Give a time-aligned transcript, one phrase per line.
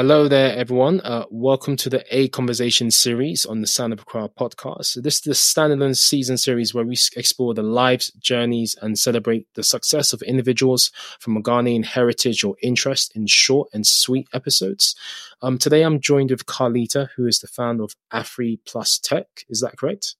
[0.00, 1.02] Hello there, everyone.
[1.02, 4.86] Uh, welcome to the A Conversation series on the Sound of Accra podcast.
[4.86, 9.46] So this is the standalone season series where we explore the lives, journeys, and celebrate
[9.56, 14.96] the success of individuals from a Ghanaian heritage or interest in short and sweet episodes.
[15.42, 19.26] Um, today, I'm joined with Carlita, who is the founder of Afri Plus Tech.
[19.50, 20.16] Is that correct?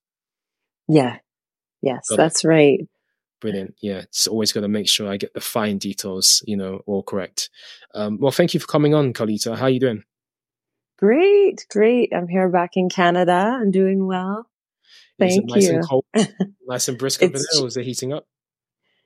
[0.88, 1.20] Yeah.
[1.80, 2.48] Yes, Got that's it.
[2.48, 2.80] right.
[3.40, 3.74] Brilliant.
[3.80, 7.02] Yeah, it's always got to make sure I get the fine details, you know, all
[7.02, 7.48] correct.
[7.94, 9.56] Um, well, thank you for coming on, Carlita.
[9.56, 10.04] How are you doing?
[10.98, 12.12] Great, great.
[12.14, 13.58] I'm here back in Canada.
[13.58, 14.46] I'm doing well.
[15.18, 15.76] Thank nice you.
[15.76, 16.04] And cold,
[16.66, 18.26] nice and brisk over there, or is it heating up?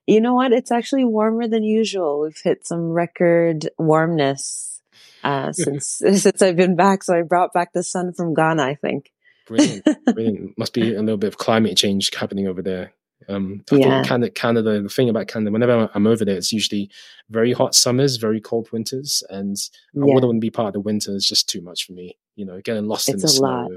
[0.07, 0.53] You know what?
[0.53, 2.21] It's actually warmer than usual.
[2.21, 4.83] We've hit some record warmness
[5.23, 7.05] uh, since since I've been back.
[7.05, 8.63] So I brought back the sun from Ghana.
[8.63, 9.13] I think.
[9.47, 10.59] Brilliant, brilliant.
[10.59, 12.93] Must be a little bit of climate change happening over there.
[13.29, 13.89] Um, I yeah.
[13.91, 16.91] think Canada, Canada, the thing about Canada, whenever I'm over there, it's usually
[17.31, 19.57] very hot summers, very cold winters, and
[19.93, 20.03] yeah.
[20.03, 21.15] I wouldn't want to be part of the winter.
[21.15, 22.17] It's just too much for me.
[22.37, 23.47] You know, getting lost it's in the snow.
[23.47, 23.71] Lot.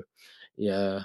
[0.57, 1.01] Yeah.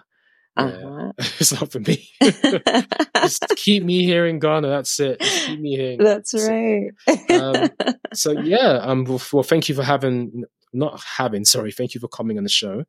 [0.57, 0.79] Uh-huh.
[0.79, 1.11] Yeah.
[1.19, 2.11] it's not for me.
[3.23, 4.69] Just keep me here in Ghana.
[4.69, 5.19] That's it.
[5.19, 5.97] Just keep me here.
[5.99, 6.91] That's right.
[7.31, 7.71] um,
[8.13, 12.09] so yeah, um, well, well, thank you for having not having, sorry, thank you for
[12.09, 12.85] coming on the show.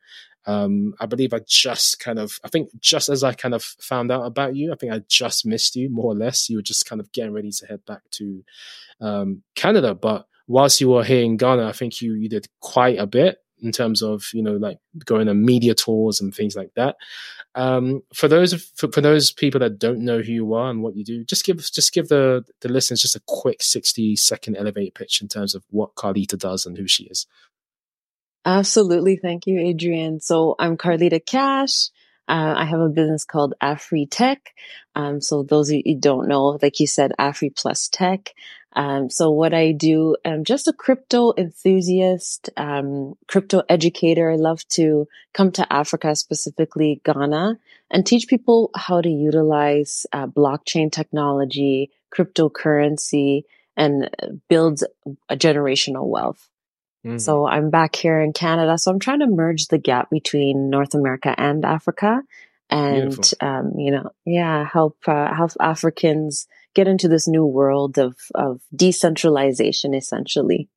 [0.46, 4.12] Um, I believe I just kind of, I think just as I kind of found
[4.12, 6.50] out about you, I think I just missed you more or less.
[6.50, 8.44] You were just kind of getting ready to head back to
[9.00, 9.96] um, Canada.
[9.96, 13.38] But whilst you were here in Ghana, I think you, you did quite a bit
[13.62, 16.98] in terms of, you know, like going on media tours and things like that.
[17.56, 20.98] Um, for those, for, for those people that don't know who you are and what
[20.98, 24.92] you do, just give, just give the, the listeners just a quick 60 second elevator
[24.92, 27.26] pitch in terms of what Carlita does and who she is.
[28.46, 29.16] Absolutely.
[29.18, 30.20] Thank you, Adrian.
[30.20, 31.90] So I'm Carlita Cash.
[32.28, 34.54] Uh, I have a business called Afri Tech.
[34.96, 38.34] Um, so those of you don't know, like you said, Afri plus Tech.
[38.76, 44.32] Um, so what I do, I'm just a crypto enthusiast, um, crypto educator.
[44.32, 47.60] I love to come to Africa, specifically Ghana,
[47.92, 53.44] and teach people how to utilize uh, blockchain technology, cryptocurrency,
[53.78, 54.10] and
[54.50, 54.82] build
[55.30, 56.50] a generational wealth.
[57.06, 57.18] Mm-hmm.
[57.18, 58.78] So I'm back here in Canada.
[58.78, 62.22] So I'm trying to merge the gap between North America and Africa
[62.70, 68.16] and, um, you know, yeah, help, uh, help Africans get into this new world of,
[68.34, 70.70] of decentralization essentially.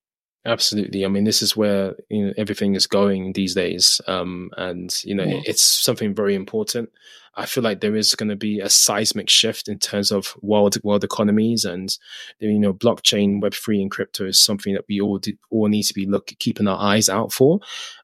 [0.46, 1.04] Absolutely.
[1.04, 5.14] I mean, this is where you know everything is going these days, um, and you
[5.14, 5.40] know yeah.
[5.44, 6.90] it's something very important.
[7.34, 10.76] I feel like there is going to be a seismic shift in terms of world
[10.84, 11.96] world economies, and
[12.38, 15.82] you know, blockchain, Web three, and crypto is something that we all do, all need
[15.82, 17.58] to be look keeping our eyes out for.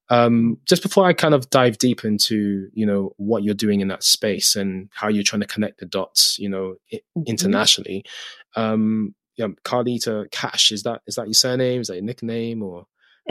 [0.08, 3.88] Um, just before I kind of dive deep into you know what you're doing in
[3.88, 7.22] that space and how you're trying to connect the dots, you know, mm-hmm.
[7.26, 8.04] internationally.
[8.56, 10.72] Um, yeah, Carlita Cash.
[10.72, 11.80] Is that is that your surname?
[11.80, 12.86] Is that your nickname or?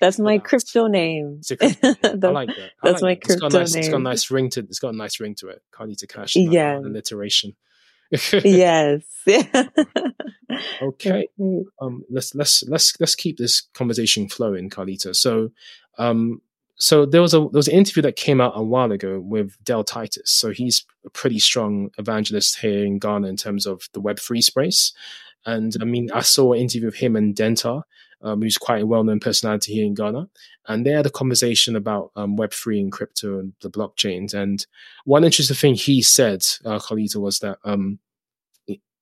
[0.00, 1.40] that's my crypto name.
[1.46, 2.04] Crypto name.
[2.04, 2.70] I like that.
[2.82, 3.80] I that's like my crypto it's nice, name.
[3.80, 4.60] It's got a nice ring to.
[4.60, 5.62] It's got a nice ring to it.
[5.72, 6.36] Carlita Cash.
[6.36, 6.78] Yeah.
[6.78, 7.56] Alliteration.
[8.10, 9.02] yes.
[10.82, 11.28] okay.
[11.80, 12.04] Um.
[12.10, 15.14] Let's let's let's let's keep this conversation flowing, Carlita.
[15.16, 15.50] So,
[15.98, 16.40] um,
[16.78, 19.56] so there was a there was an interview that came out a while ago with
[19.64, 20.30] Dale Titus.
[20.30, 24.40] So he's a pretty strong evangelist here in Ghana in terms of the Web three
[24.40, 24.92] space.
[25.44, 27.82] And I mean, I saw an interview with him and Denta,
[28.22, 30.28] um, who's quite a well known personality here in Ghana,
[30.68, 34.32] and they had a conversation about um, Web three and crypto and the blockchains.
[34.32, 34.64] And
[35.04, 37.98] one interesting thing he said, uh, Carlita, was that um,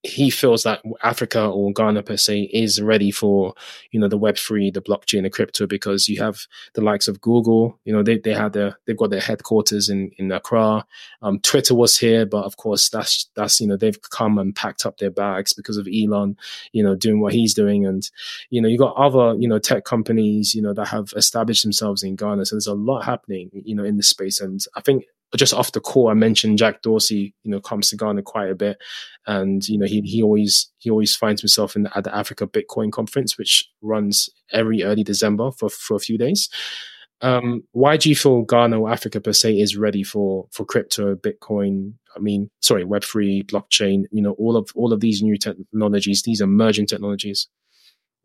[0.06, 3.54] he feels that Africa or Ghana per se is ready for
[3.90, 7.20] you know the Web three, the blockchain, the crypto because you have the likes of
[7.20, 7.78] Google.
[7.84, 10.86] You know they they had their they've got their headquarters in in Accra.
[11.22, 14.86] Um, Twitter was here, but of course that's that's you know they've come and packed
[14.86, 16.36] up their bags because of Elon,
[16.72, 18.08] you know doing what he's doing, and
[18.50, 22.02] you know you got other you know tech companies you know that have established themselves
[22.02, 22.46] in Ghana.
[22.46, 25.04] So there's a lot happening you know in this space, and I think
[25.34, 28.54] just off the call, I mentioned Jack Dorsey, you know, comes to Ghana quite a
[28.54, 28.78] bit,
[29.26, 32.46] and you know, he he always he always finds himself in the, at the Africa
[32.46, 36.48] Bitcoin conference, which runs every early December for for a few days.
[37.22, 41.14] Um, why do you feel Ghana or Africa per se is ready for for crypto,
[41.16, 41.94] Bitcoin?
[42.14, 44.04] I mean, sorry, Web three, blockchain.
[44.10, 47.48] You know, all of all of these new technologies, these emerging technologies.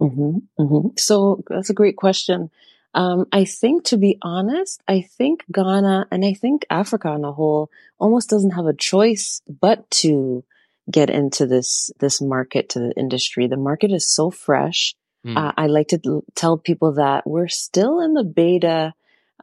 [0.02, 0.88] Mm-hmm, mm-hmm.
[0.98, 2.50] So that's a great question.
[2.94, 7.32] Um, I think, to be honest, I think Ghana and I think Africa on a
[7.32, 10.44] whole almost doesn't have a choice but to
[10.90, 13.48] get into this this market to the industry.
[13.48, 14.94] The market is so fresh.
[15.26, 15.38] Mm.
[15.38, 18.94] Uh, I like to tell people that we're still in the beta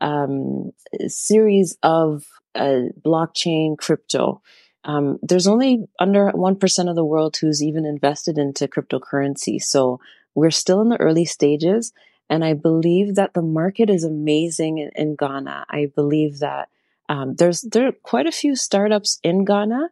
[0.01, 0.73] um,
[1.07, 2.25] series of
[2.55, 4.43] uh, blockchain crypto.
[4.85, 9.61] Um, there's only under 1% of the world who's even invested into cryptocurrency.
[9.61, 10.01] So
[10.35, 11.93] we're still in the early stages.
[12.31, 15.67] And I believe that the market is amazing in, in Ghana.
[15.71, 16.69] I believe that
[17.09, 19.89] um, there's there are quite a few startups in Ghana.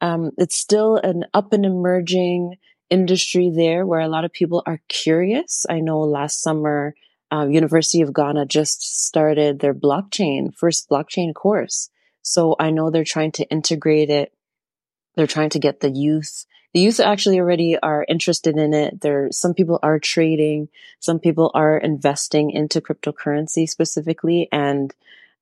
[0.00, 2.56] Um, it's still an up and emerging
[2.90, 5.66] industry there where a lot of people are curious.
[5.68, 6.94] I know last summer,
[7.32, 11.90] uh, University of Ghana just started their blockchain first blockchain course.
[12.22, 14.32] So I know they're trying to integrate it.
[15.16, 19.00] They're trying to get the youth the youth actually already are interested in it.
[19.00, 20.68] There, some people are trading,
[21.00, 24.94] some people are investing into cryptocurrency specifically, and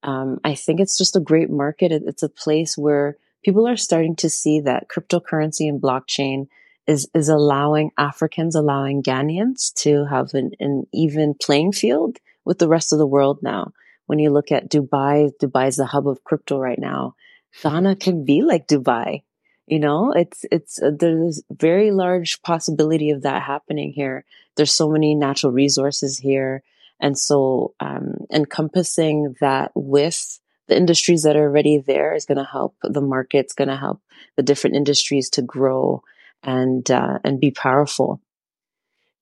[0.02, 1.92] um, I think it's just a great market.
[1.92, 6.48] It's a place where people are starting to see that cryptocurrency and blockchain
[6.86, 12.69] is is allowing Africans, allowing Ghanaians to have an, an even playing field with the
[12.69, 13.72] rest of the world now.
[14.06, 17.14] When you look at Dubai, Dubai is the hub of crypto right now.
[17.62, 19.22] Ghana can be like Dubai
[19.69, 24.25] you know, it's, it's, uh, there's very large possibility of that happening here.
[24.56, 26.62] There's so many natural resources here.
[27.00, 32.44] And so, um, encompassing that with the industries that are already there is going to
[32.44, 34.00] help the market's going to help
[34.37, 36.03] the different industries to grow
[36.43, 38.21] and, uh, and be powerful.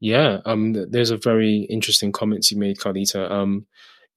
[0.01, 0.41] Yeah.
[0.45, 3.31] Um, there's a very interesting comments you made, Carlita.
[3.31, 3.67] Um,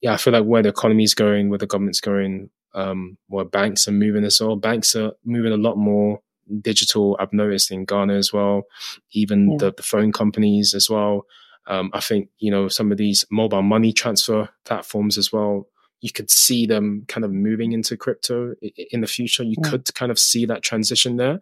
[0.02, 3.46] yeah, I feel like where the economy is going, where the government's going, um, where
[3.46, 4.56] banks are moving as well.
[4.56, 6.22] Banks are moving a lot more
[6.62, 7.18] digital.
[7.20, 8.64] I've noticed in Ghana as well,
[9.12, 9.58] even yeah.
[9.60, 11.26] the, the phone companies as well.
[11.68, 15.68] Um, I think you know some of these mobile money transfer platforms as well
[16.02, 18.56] you could see them kind of moving into crypto
[18.92, 19.44] in the future.
[19.44, 19.70] You yeah.
[19.70, 21.40] could kind of see that transition there.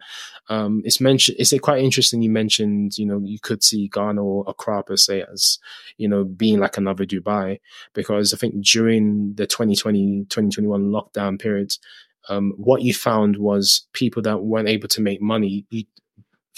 [0.48, 1.36] Um, it's mentioned.
[1.38, 2.22] It's quite interesting.
[2.22, 5.58] You mentioned, you know, you could see Ghana or Accra per se as,
[5.96, 7.60] you know, being like another Dubai,
[7.94, 11.76] because I think during the 2020, 2021 lockdown period,
[12.28, 15.66] um, what you found was people that weren't able to make money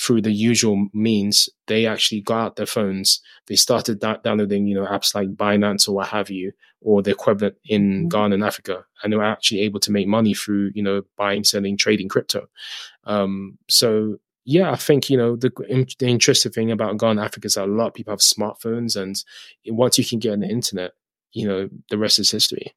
[0.00, 3.20] through the usual means, they actually got out their phones.
[3.49, 7.11] They started da- downloading, you know, apps like Binance or what have you, or the
[7.11, 8.08] equivalent in mm-hmm.
[8.08, 11.44] Ghana and Africa, and they were actually able to make money through, you know, buying,
[11.44, 12.49] selling, trading crypto.
[13.05, 14.17] Um, so
[14.47, 15.50] yeah, I think you know the,
[15.99, 18.97] the interesting thing about Ghana, and Africa is that a lot of people have smartphones,
[18.97, 19.23] and
[19.67, 20.93] once you can get on the internet,
[21.32, 22.75] you know, the rest is history.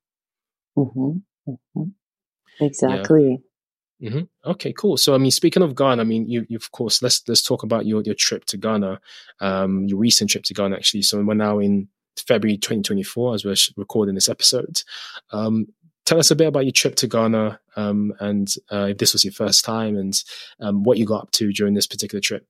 [0.77, 1.51] Mm-hmm.
[1.51, 2.63] Mm-hmm.
[2.65, 3.29] Exactly.
[3.29, 3.37] Yeah.
[4.01, 4.49] Mm-hmm.
[4.51, 4.97] Okay, cool.
[4.97, 7.63] So, I mean, speaking of Ghana, I mean, you, you, of course, let's let's talk
[7.63, 8.99] about your your trip to Ghana,
[9.39, 11.03] um, your recent trip to Ghana, actually.
[11.03, 11.87] So, we're now in
[12.17, 14.81] February 2024 as we're recording this episode.
[15.31, 15.67] Um,
[16.05, 19.23] tell us a bit about your trip to Ghana, um, and uh, if this was
[19.23, 20.21] your first time, and
[20.59, 22.45] um, what you got up to during this particular trip.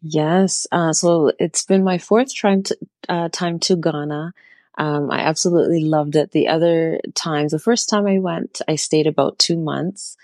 [0.00, 0.66] Yes.
[0.70, 4.32] Uh, so it's been my fourth time to, uh, time to Ghana.
[4.76, 6.30] Um, I absolutely loved it.
[6.30, 10.16] The other times, the first time I went, I stayed about two months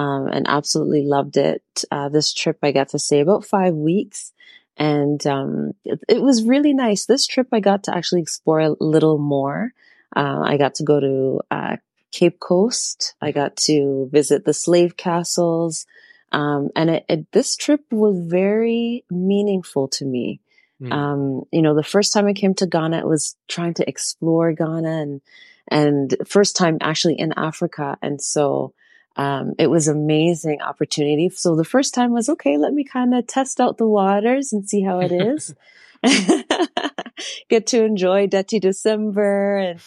[0.00, 1.62] um, and absolutely loved it.
[1.90, 4.32] Uh, this trip, I got to say about five weeks.
[4.78, 7.04] And um, it, it, was really nice.
[7.04, 9.74] This trip, I got to actually explore a little more.
[10.16, 11.76] Uh, I got to go to uh,
[12.12, 13.14] Cape Coast.
[13.20, 15.84] I got to visit the slave castles.
[16.32, 20.40] Um, and it, it, this trip was very meaningful to me.
[20.80, 20.92] Mm.
[20.92, 24.52] Um, you know, the first time I came to Ghana, it was trying to explore
[24.54, 25.20] Ghana and,
[25.68, 27.98] and first time actually in Africa.
[28.00, 28.72] And so,
[29.16, 31.28] um, it was amazing opportunity.
[31.30, 32.56] So the first time was okay.
[32.56, 35.54] Let me kind of test out the waters and see how it is.
[37.50, 39.80] Get to enjoy Dirty December and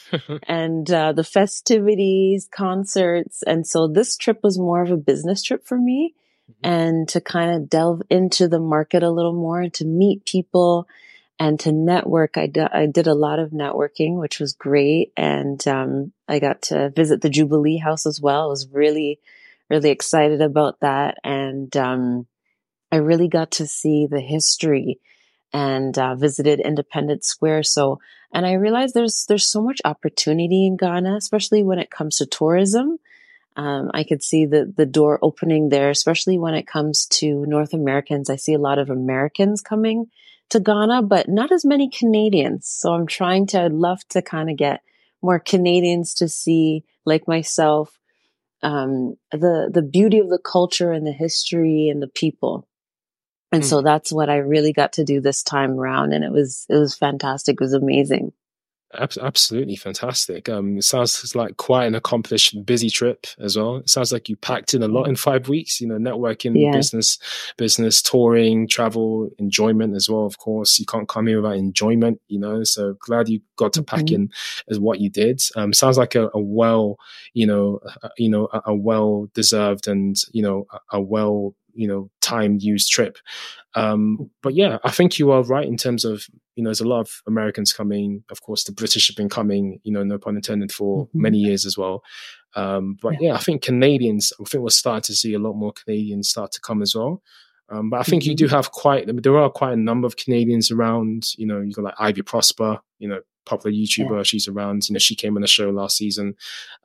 [0.48, 5.66] and uh, the festivities, concerts, and so this trip was more of a business trip
[5.66, 6.14] for me,
[6.52, 6.70] mm-hmm.
[6.72, 10.88] and to kind of delve into the market a little more and to meet people
[11.40, 12.38] and to network.
[12.38, 15.12] I, d- I did a lot of networking, which was great.
[15.18, 18.44] And, um, I got to visit the Jubilee House as well.
[18.44, 19.20] I was really,
[19.70, 21.18] really excited about that.
[21.24, 22.28] And, um,
[22.92, 25.00] I really got to see the history
[25.52, 27.64] and, uh, visited Independence Square.
[27.64, 28.00] So,
[28.32, 32.26] and I realized there's, there's so much opportunity in Ghana, especially when it comes to
[32.26, 33.00] tourism.
[33.56, 37.74] Um, I could see the the door opening there, especially when it comes to North
[37.74, 38.30] Americans.
[38.30, 40.08] I see a lot of Americans coming
[40.50, 42.68] to Ghana, but not as many Canadians.
[42.68, 44.82] So I'm trying to, I'd love to kind of get
[45.24, 47.98] more Canadians to see, like myself,
[48.62, 52.68] um, the, the beauty of the culture and the history and the people.
[53.52, 53.66] And mm.
[53.66, 56.14] so that's what I really got to do this time around.
[56.14, 57.54] And it was, it was fantastic.
[57.54, 58.34] It was amazing
[58.98, 60.50] absolutely fantastic.
[60.50, 63.78] Um, it sounds like quite an accomplished, busy trip as well.
[63.78, 65.82] It sounds like you packed in a lot in five weeks.
[65.82, 66.72] You know, networking, yeah.
[66.72, 67.18] business,
[67.58, 70.26] business, touring, travel, enjoyment as well.
[70.26, 72.22] Of course, you can't come here without enjoyment.
[72.28, 74.16] You know, so glad you got to pack mm-hmm.
[74.16, 74.32] in
[74.70, 75.42] as what you did.
[75.56, 76.98] Um, sounds like a, a well,
[77.34, 81.56] you know, a, you know, a, a well deserved and you know, a, a well
[81.74, 83.18] you know time used trip.
[83.76, 86.26] Um, but yeah, I think you are right in terms of
[86.56, 88.24] you know there's a lot of Americans coming.
[88.30, 89.80] Of course, the British have been coming.
[89.84, 91.22] You know, no pun intended for mm-hmm.
[91.22, 92.04] many years as well.
[92.56, 93.30] Um, but yeah.
[93.30, 93.36] yeah.
[93.36, 94.32] I think Canadians.
[94.40, 97.22] I think we're starting to see a lot more Canadians start to come as well.
[97.70, 98.32] Um, but I think mm-hmm.
[98.32, 101.30] you do have quite there are quite a number of Canadians around.
[101.38, 102.80] You know, you've got like Ivy Prosper.
[103.00, 104.18] You know, popular YouTuber.
[104.18, 104.24] Yeah.
[104.24, 104.88] She's around.
[104.88, 106.36] You know, she came on the show last season.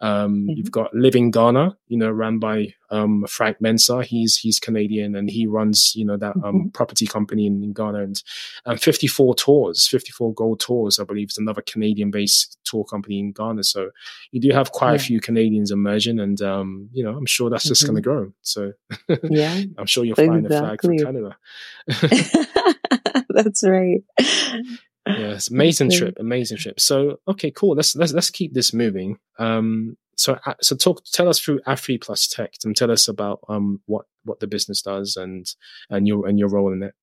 [0.01, 0.51] Um, mm-hmm.
[0.51, 4.05] You've got Living Ghana, you know, ran by um, Frank Mensah.
[4.05, 6.69] He's he's Canadian and he runs you know that um, mm-hmm.
[6.69, 8.23] property company in, in Ghana and
[8.65, 13.33] and 54 tours, 54 gold tours, I believe, is another Canadian based tour company in
[13.33, 13.65] Ghana.
[13.65, 13.91] So
[14.31, 14.97] you do have quite yeah.
[14.97, 17.93] a few Canadians emerging, and um, you know, I'm sure that's just mm-hmm.
[17.93, 18.33] going to grow.
[18.43, 18.73] So
[19.31, 20.97] yeah, I'm sure you're flying exactly.
[20.97, 21.37] a flag for Canada.
[23.31, 24.03] that's right
[25.17, 26.81] yes amazing trip amazing trip.
[26.81, 27.75] So okay cool.
[27.75, 29.19] Let's let's let's keep this moving.
[29.39, 33.81] Um so so talk tell us through afri plus tech and tell us about um
[33.87, 35.47] what what the business does and
[35.91, 36.95] and your and your role in it.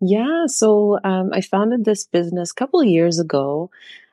[0.00, 3.70] Yeah so um i founded this business a couple of years ago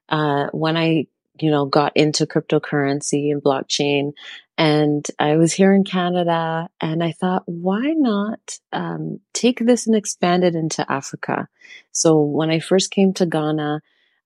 [0.08, 1.08] uh when i
[1.40, 4.14] you know got into cryptocurrency and blockchain
[4.58, 9.96] and I was here in Canada and I thought, why not um, take this and
[9.96, 11.48] expand it into Africa?
[11.92, 13.82] So when I first came to Ghana,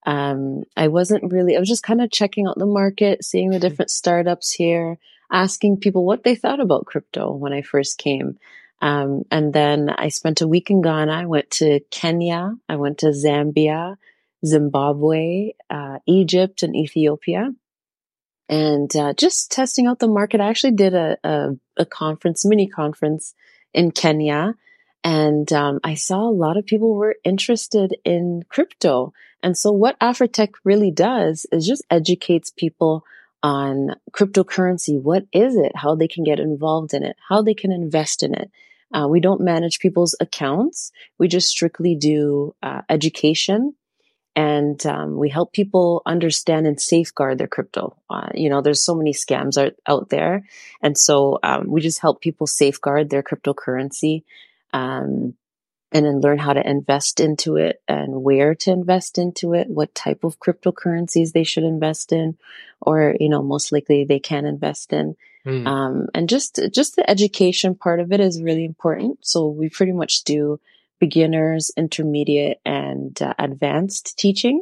[0.05, 3.55] um, I wasn't really, I was just kind of checking out the market, seeing the
[3.57, 3.67] mm-hmm.
[3.67, 4.97] different startups here,
[5.31, 8.37] asking people what they thought about crypto when I first came.
[8.81, 11.11] Um, and then I spent a week in Ghana.
[11.11, 12.53] I went to Kenya.
[12.69, 13.95] I went to Zambia,
[14.45, 17.51] Zimbabwe, uh, Egypt, and Ethiopia
[18.49, 20.41] and uh, just testing out the market.
[20.41, 23.33] I actually did a, a, a conference, mini conference
[23.73, 24.55] in Kenya,
[25.03, 29.13] and um, I saw a lot of people were interested in crypto.
[29.43, 33.03] And so, what Afritech really does is just educates people
[33.43, 34.99] on cryptocurrency.
[35.01, 35.73] What is it?
[35.75, 37.17] How they can get involved in it?
[37.29, 38.49] How they can invest in it?
[38.93, 40.91] Uh, we don't manage people's accounts.
[41.17, 43.75] We just strictly do uh, education
[44.37, 47.97] and um, we help people understand and safeguard their crypto.
[48.07, 50.45] Uh, you know, there's so many scams out, out there,
[50.79, 54.23] and so um, we just help people safeguard their cryptocurrency,
[54.73, 55.33] um,
[55.91, 59.95] and then learn how to invest into it and where to invest into it, what
[59.95, 62.37] type of cryptocurrencies they should invest in,
[62.79, 65.15] or you know, most likely they can invest in.
[65.47, 66.07] Mm.
[66.13, 69.25] and just just the education part of it is really important.
[69.25, 70.59] So we pretty much do
[70.99, 74.61] beginners, intermediate, and uh, advanced teaching.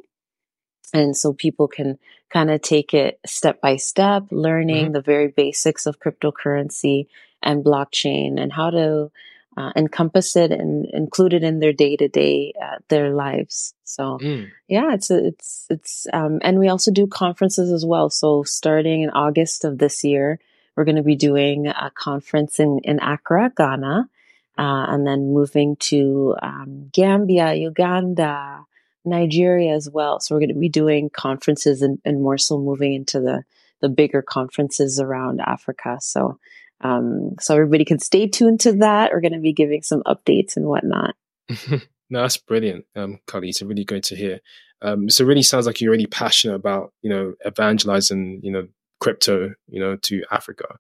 [0.94, 1.98] And so people can
[2.32, 4.94] kind of take it step by step, learning mm-hmm.
[4.94, 7.08] the very basics of cryptocurrency
[7.42, 9.12] and blockchain and how to
[9.58, 12.54] uh, encompass it and include it in their day to day
[12.90, 13.74] their lives.
[13.84, 14.50] So mm.
[14.68, 18.10] yeah, it's it's it's um, and we also do conferences as well.
[18.10, 20.40] So starting in August of this year,
[20.76, 24.10] we're going to be doing a conference in in Accra, Ghana,
[24.58, 28.66] uh, and then moving to um, Gambia, Uganda,
[29.04, 30.20] Nigeria as well.
[30.20, 33.44] So we're going to be doing conferences and, and, more so moving into the
[33.82, 35.98] the bigger conferences around Africa.
[36.00, 36.40] So
[36.82, 39.12] um, so everybody can stay tuned to that.
[39.12, 41.16] We're going to be giving some updates and whatnot.
[41.70, 43.50] no, that's brilliant, um, Carly.
[43.50, 44.40] It's really great to hear.
[44.82, 48.68] Um, so it really sounds like you're really passionate about you know evangelizing you know
[49.00, 50.78] crypto you know to Africa.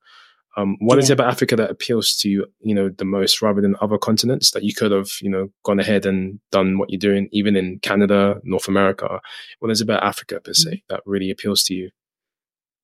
[0.57, 1.03] Um, what yeah.
[1.03, 3.97] is it about Africa that appeals to you, you know, the most rather than other
[3.97, 7.55] continents that you could have, you know, gone ahead and done what you're doing, even
[7.55, 9.19] in Canada, North America?
[9.59, 10.93] What is it about Africa per se mm-hmm.
[10.93, 11.89] that really appeals to you?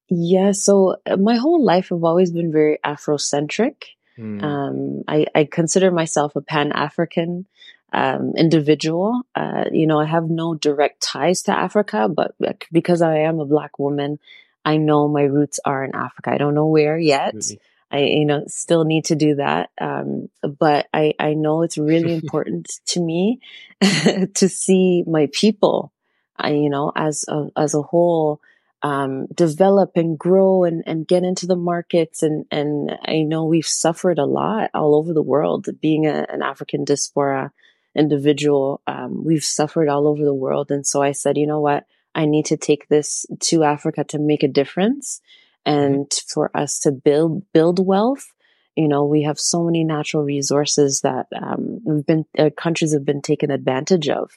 [0.09, 3.83] Yeah, so uh, my whole life I've always been very Afrocentric.
[4.19, 4.43] Mm.
[4.43, 7.47] Um, I, I, consider myself a Pan African
[7.93, 9.21] um, individual.
[9.35, 12.35] Uh, you know, I have no direct ties to Africa, but
[12.73, 14.19] because I am a Black woman,
[14.63, 16.31] I know my roots are in Africa.
[16.31, 17.33] I don't know where yet.
[17.33, 17.59] Really?
[17.91, 19.69] I, you know, still need to do that.
[19.79, 23.41] Um, but I, I know it's really important to me
[23.81, 25.91] to see my people,
[26.37, 28.39] I, you know, as a, as a whole,
[28.83, 32.23] um, develop and grow and, and get into the markets.
[32.23, 36.41] And, and I know we've suffered a lot all over the world being a, an
[36.41, 37.51] African diaspora
[37.95, 38.81] individual.
[38.87, 40.71] Um, we've suffered all over the world.
[40.71, 41.85] And so I said, you know what?
[42.13, 45.21] I need to take this to Africa to make a difference
[45.65, 46.33] and mm-hmm.
[46.33, 48.33] for us to build, build wealth.
[48.75, 53.05] You know, we have so many natural resources that, um, we've been, uh, countries have
[53.05, 54.31] been taken advantage of,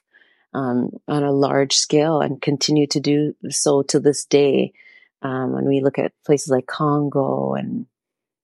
[0.52, 4.72] um, on a large scale and continue to do so to this day.
[5.22, 7.86] Um, when we look at places like Congo and,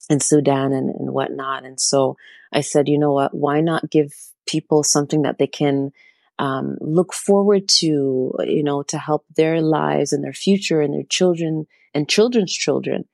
[0.08, 1.66] and Sudan and, and whatnot.
[1.66, 2.16] And so
[2.50, 3.34] I said, you know what?
[3.34, 4.14] Why not give
[4.46, 5.92] people something that they can,
[6.40, 11.02] um, look forward to, you know, to help their lives and their future and their
[11.02, 13.04] children and children's children.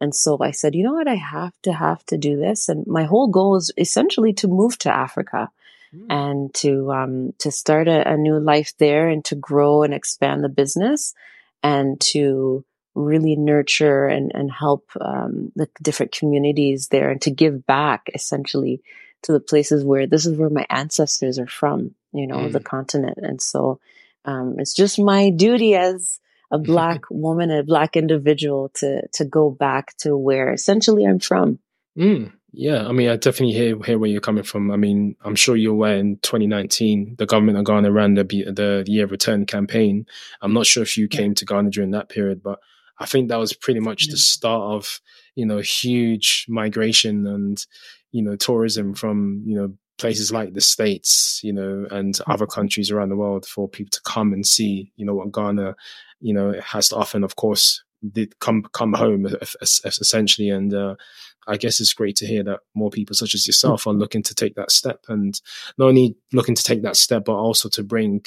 [0.00, 1.08] And so I said, you know what?
[1.08, 2.68] I have to have to do this.
[2.68, 5.50] And my whole goal is essentially to move to Africa
[5.92, 6.06] mm.
[6.08, 10.44] and to, um, to start a, a new life there and to grow and expand
[10.44, 11.12] the business
[11.64, 12.64] and to
[12.94, 18.80] really nurture and, and help um, the different communities there and to give back essentially
[19.22, 22.52] to the places where this is where my ancestors are from, you know, mm.
[22.52, 23.18] the continent.
[23.22, 23.80] And so
[24.24, 26.20] um, it's just my duty as
[26.50, 31.58] a black woman, a black individual to to go back to where essentially I'm from.
[31.98, 32.32] Mm.
[32.58, 34.70] Yeah, I mean, I definitely hear hear where you're coming from.
[34.70, 38.82] I mean, I'm sure you're aware in 2019, the government of Ghana ran the the
[38.86, 40.06] Year of Return campaign.
[40.40, 42.60] I'm not sure if you came to Ghana during that period, but
[42.98, 45.00] I think that was pretty much the start of
[45.34, 47.64] you know huge migration and
[48.10, 52.90] you know tourism from you know places like the states, you know, and other countries
[52.90, 55.74] around the world for people to come and see, you know, what Ghana,
[56.20, 57.16] you know, has to offer.
[57.16, 59.26] And of course, did come come home
[59.62, 60.50] essentially.
[60.50, 60.96] And uh,
[61.46, 64.34] I guess it's great to hear that more people such as yourself are looking to
[64.34, 65.40] take that step and
[65.78, 68.24] not only looking to take that step, but also to bring,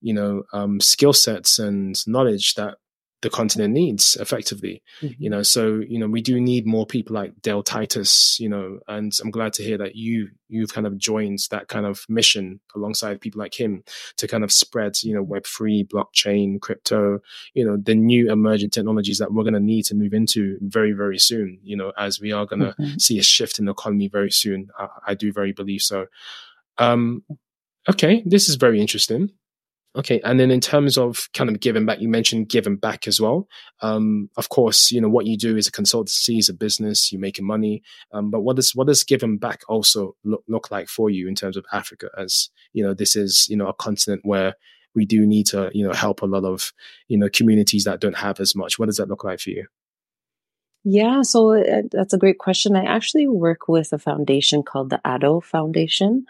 [0.00, 2.78] you know, um, skill sets and knowledge that
[3.20, 5.22] the continent needs effectively mm-hmm.
[5.22, 8.78] you know so you know we do need more people like dale titus you know
[8.86, 12.60] and i'm glad to hear that you you've kind of joined that kind of mission
[12.76, 13.82] alongside people like him
[14.16, 17.18] to kind of spread you know web free blockchain crypto
[17.54, 20.92] you know the new emerging technologies that we're going to need to move into very
[20.92, 22.98] very soon you know as we are going to mm-hmm.
[22.98, 26.06] see a shift in the economy very soon I, I do very believe so
[26.78, 27.24] um
[27.88, 29.30] okay this is very interesting
[29.96, 33.20] Okay, and then in terms of kind of giving back, you mentioned giving back as
[33.20, 33.48] well.
[33.80, 37.20] Um, of course, you know what you do is a consultancy, is a business, you're
[37.20, 37.82] making money.
[38.12, 41.34] Um, but what does what does giving back also look, look like for you in
[41.34, 42.10] terms of Africa?
[42.18, 44.54] As you know, this is you know a continent where
[44.94, 46.72] we do need to you know help a lot of
[47.08, 48.78] you know communities that don't have as much.
[48.78, 49.66] What does that look like for you?
[50.84, 52.76] Yeah, so uh, that's a great question.
[52.76, 56.26] I actually work with a foundation called the ADO Foundation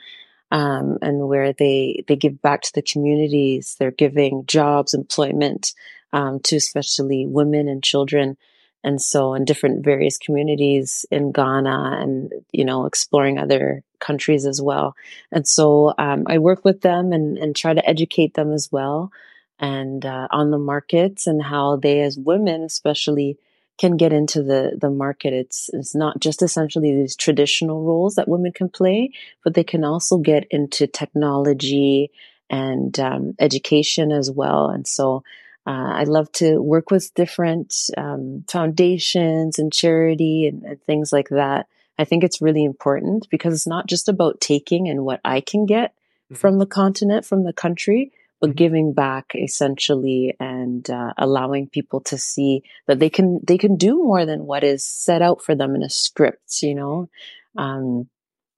[0.51, 3.77] um, and where they they give back to the communities.
[3.79, 5.73] They're giving jobs, employment
[6.13, 8.37] um, to especially women and children,
[8.83, 14.63] and so in different various communities in Ghana, and you know exploring other countries as
[14.63, 14.95] well.
[15.33, 19.11] And so um, I work with them and and try to educate them as well,
[19.59, 23.39] and uh, on the markets and how they as women especially
[23.79, 25.33] can get into the the market.
[25.33, 29.13] It's it's not just essentially these traditional roles that women can play,
[29.45, 32.11] but they can also get into technology
[32.51, 34.69] and um, education as well.
[34.69, 35.23] And so
[35.67, 41.29] uh, I love to work with different um, foundations and charity and, and things like
[41.29, 41.67] that.
[41.99, 45.67] I think it's really important because it's not just about taking and what I can
[45.67, 46.37] get mm-hmm.
[46.37, 52.17] from the continent, from the country, but giving back essentially and uh, allowing people to
[52.19, 55.75] see that they can they can do more than what is set out for them
[55.75, 57.09] in a script you know?
[57.57, 58.09] Um,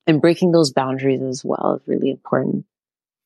[0.07, 2.65] and breaking those boundaries as well is really important.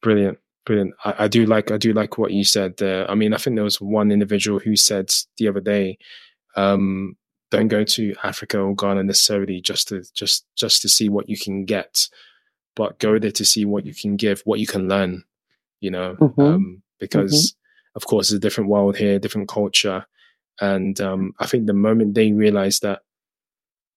[0.02, 0.94] Brilliant brilliant.
[1.04, 3.10] I, I, do like i do like what you said there.
[3.10, 5.98] I mean i think there was one individual who said the other day
[6.56, 7.16] um,
[7.52, 11.38] don't go to africa or ghana necessarily just to just just to see what you
[11.38, 12.08] can get
[12.76, 15.24] but go there to see what you can give what you can learn
[15.80, 16.42] you know, mm-hmm.
[16.42, 17.98] um, because mm-hmm.
[17.98, 20.06] of course it's a different world here, different culture.
[20.60, 23.02] And um, I think the moment they realize that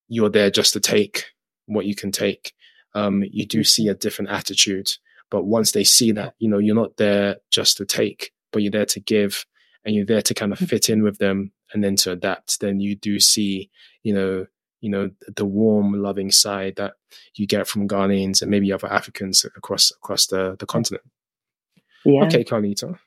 [0.08, 1.26] you're there just to take
[1.66, 2.52] what you can take,
[2.94, 4.88] um, you do see a different attitude.
[5.30, 8.72] But once they see that, you know, you're not there just to take, but you're
[8.72, 9.44] there to give
[9.84, 10.66] and you're there to kind of mm-hmm.
[10.66, 13.70] fit in with them and then to adapt, then you do see,
[14.02, 14.46] you know,
[14.80, 16.94] you know, the warm, loving side that
[17.34, 21.02] you get from Ghanaians and maybe other Africans across across the, the continent.
[22.04, 22.24] Yeah.
[22.24, 22.98] Okay, Carlita.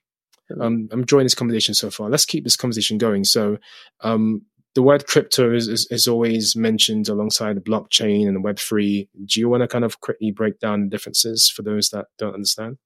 [0.60, 2.10] Um, I'm enjoying this conversation so far.
[2.10, 3.23] Let's keep this conversation going.
[3.23, 3.58] So,
[4.01, 4.41] um,
[4.73, 9.08] the word crypto is, is, is, always mentioned alongside the blockchain and the Web3.
[9.25, 12.34] Do you want to kind of quickly break down the differences for those that don't
[12.34, 12.77] understand?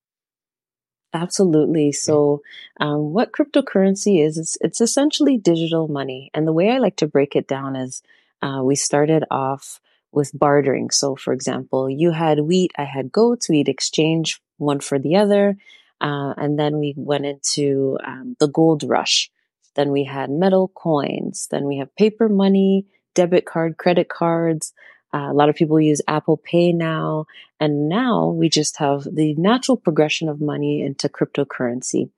[1.14, 1.92] Absolutely.
[1.92, 2.42] So,
[2.80, 6.32] um, what cryptocurrency is, is, it's essentially digital money.
[6.34, 8.02] And the way I like to break it down is
[8.42, 9.80] uh, we started off
[10.12, 10.90] with bartering.
[10.90, 15.58] So, for example, you had wheat, I had goats, we'd exchange one for the other.
[16.02, 19.32] Uh, and then we went into um, the gold rush.
[19.76, 21.48] Then we had metal coins.
[21.52, 24.74] Then we have paper money, debit card, credit cards.
[25.14, 27.26] Uh, a lot of people use Apple Pay now.
[27.60, 32.10] And now we just have the natural progression of money into cryptocurrency.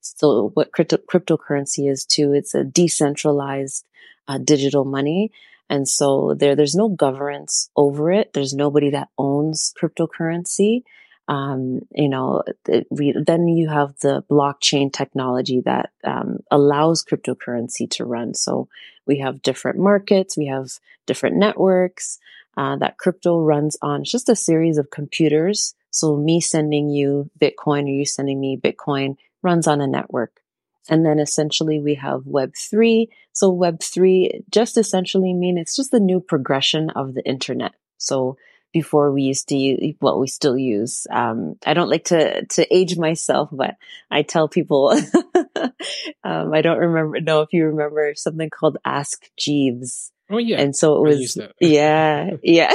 [0.00, 3.84] So what crypto- cryptocurrency is too, it's a decentralized
[4.26, 5.30] uh, digital money.
[5.70, 8.32] And so there, there's no governance over it.
[8.32, 10.82] There's nobody that owns cryptocurrency.
[11.28, 12.42] Um, you know,
[12.90, 18.34] we, then you have the blockchain technology that um, allows cryptocurrency to run.
[18.34, 18.68] So
[19.06, 20.68] we have different markets, we have
[21.06, 22.18] different networks
[22.56, 24.02] uh, that crypto runs on.
[24.02, 25.74] It's just a series of computers.
[25.90, 30.40] So me sending you Bitcoin or you sending me Bitcoin runs on a network.
[30.88, 33.08] And then essentially we have Web3.
[33.32, 37.74] So Web3 just essentially mean it's just the new progression of the internet.
[37.98, 38.36] So
[38.72, 42.74] before we used to use, well, we still use, um, I don't like to, to
[42.74, 43.76] age myself, but
[44.10, 44.90] I tell people,
[46.24, 50.12] um, I don't remember, know if you remember something called Ask Jeeves.
[50.30, 50.60] Oh yeah.
[50.60, 52.72] And so it was, yeah, yeah.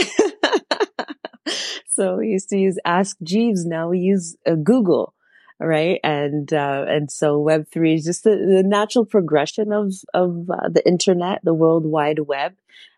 [1.87, 3.65] so we used to use Ask Jeeves.
[3.65, 5.13] Now we use uh, Google
[5.59, 5.99] right?
[6.03, 10.69] And uh, and so Web three is just the, the, natural progression of of uh,
[10.69, 12.53] the internet, the World Wide Web,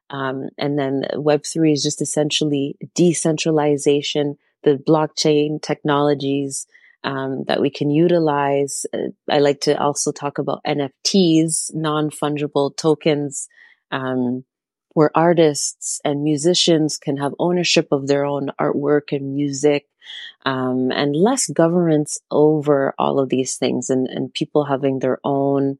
[0.10, 6.68] um, and then Web three is just essentially decentralization, the blockchain technologies.
[7.02, 8.86] Um, that we can utilize.
[8.94, 13.48] Uh, I like to also talk about NFTs, non fungible tokens,
[13.90, 14.44] um,
[14.94, 19.88] where artists and musicians can have ownership of their own artwork and music
[20.46, 25.78] um, and less governance over all of these things and, and people having their own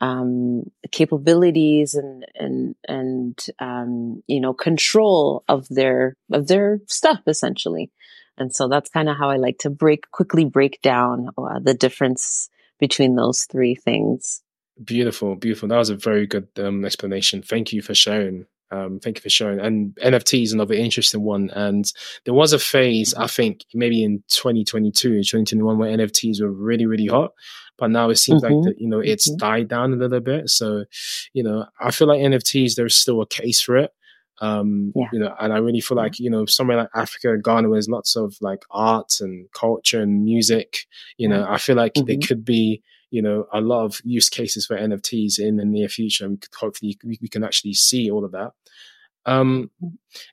[0.00, 7.90] um, capabilities and and and um, you know control of their of their stuff essentially
[8.38, 11.74] and so that's kind of how i like to break quickly break down uh, the
[11.74, 14.42] difference between those three things
[14.82, 19.16] beautiful beautiful that was a very good um, explanation thank you for sharing um, thank
[19.16, 19.58] you for sharing.
[19.58, 21.50] And NFT is another interesting one.
[21.50, 21.90] And
[22.24, 27.06] there was a phase, I think, maybe in 2022, 2021, where NFTs were really, really
[27.06, 27.32] hot.
[27.80, 28.54] But now it seems mm-hmm.
[28.54, 29.38] like that, you know, it's mm-hmm.
[29.38, 30.50] died down a little bit.
[30.50, 30.84] So,
[31.32, 33.90] you know, I feel like NFTs, there's still a case for it.
[34.42, 35.06] Um, yeah.
[35.12, 37.88] you know, and I really feel like, you know, somewhere like Africa, Ghana, where there's
[37.88, 42.06] lots of like art and culture and music, you know, I feel like mm-hmm.
[42.06, 45.88] there could be, you know, a lot of use cases for NFTs in the near
[45.88, 46.24] future.
[46.24, 48.52] And hopefully we, we can actually see all of that.
[49.26, 49.70] Um,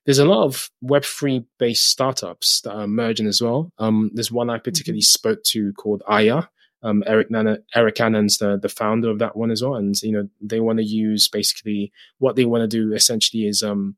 [0.06, 3.72] there's a lot of Web3 based startups that are emerging as well.
[3.78, 5.06] Um, there's one I particularly mm-hmm.
[5.06, 6.44] spoke to called Aya.
[6.84, 9.76] Um, Eric Nana, Eric Annan's the, the founder of that one as well.
[9.76, 13.64] And, you know, they want to use basically what they want to do essentially is,
[13.64, 13.96] um,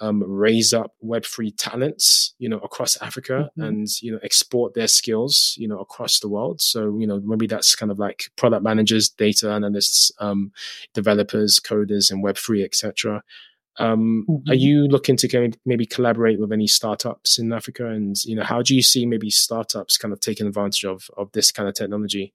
[0.00, 3.62] um, raise up Web3 talents, you know, across Africa mm-hmm.
[3.62, 6.60] and, you know, export their skills, you know, across the world.
[6.60, 10.52] So, you know, maybe that's kind of like product managers, data analysts, um,
[10.94, 13.22] developers, coders and Web3, etc.
[13.80, 14.50] Um, mm-hmm.
[14.50, 17.86] Are you looking to maybe collaborate with any startups in Africa?
[17.86, 21.32] And, you know, how do you see maybe startups kind of taking advantage of, of
[21.32, 22.34] this kind of technology?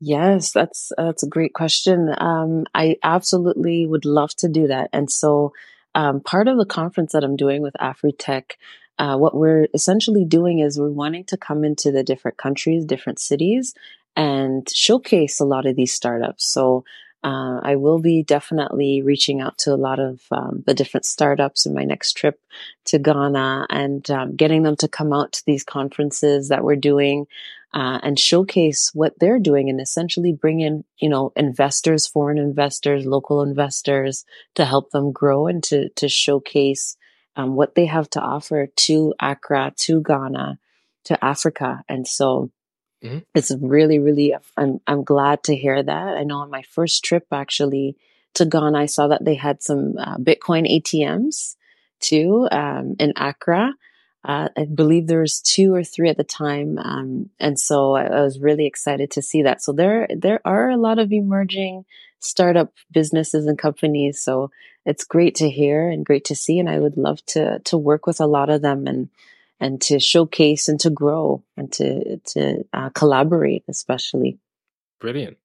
[0.00, 2.14] Yes, that's that's a great question.
[2.16, 4.88] Um, I absolutely would love to do that.
[4.94, 5.52] And so
[5.94, 8.52] um, part of the conference that I'm doing with AfriTech,
[8.98, 13.18] uh, what we're essentially doing is we're wanting to come into the different countries, different
[13.18, 13.74] cities,
[14.16, 16.46] and showcase a lot of these startups.
[16.46, 16.84] So
[17.22, 21.66] uh, I will be definitely reaching out to a lot of um, the different startups
[21.66, 22.40] in my next trip
[22.86, 27.26] to Ghana and um, getting them to come out to these conferences that we're doing
[27.74, 33.04] uh, and showcase what they're doing and essentially bring in, you know, investors, foreign investors,
[33.04, 36.96] local investors to help them grow and to, to showcase
[37.36, 40.58] um, what they have to offer to Accra, to Ghana,
[41.04, 41.84] to Africa.
[41.88, 42.50] And so
[43.02, 43.18] mm-hmm.
[43.34, 46.16] it's really, really, I'm, I'm glad to hear that.
[46.16, 47.96] I know on my first trip actually
[48.34, 51.56] to Ghana, I saw that they had some uh, Bitcoin ATMs
[52.00, 53.74] too um, in Accra.
[54.22, 58.04] Uh, I believe there was two or three at the time, um, and so I,
[58.04, 59.62] I, was really excited to see that.
[59.62, 61.86] So there, there are a lot of emerging
[62.18, 64.20] startup businesses and companies.
[64.20, 64.50] So
[64.84, 68.06] it's great to hear and great to see, and I would love to to work
[68.06, 69.08] with a lot of them and
[69.60, 74.38] and to showcase and to grow and to to uh, collaborate, especially.
[75.00, 75.38] Brilliant,